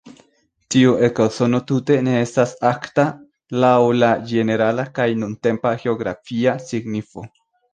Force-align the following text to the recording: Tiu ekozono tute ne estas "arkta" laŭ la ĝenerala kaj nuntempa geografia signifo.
Tiu 0.75 0.93
ekozono 1.07 1.59
tute 1.71 1.97
ne 2.07 2.15
estas 2.21 2.55
"arkta" 2.71 3.05
laŭ 3.65 3.75
la 3.99 4.09
ĝenerala 4.33 4.87
kaj 4.99 5.09
nuntempa 5.25 5.75
geografia 5.85 6.57
signifo. 6.73 7.29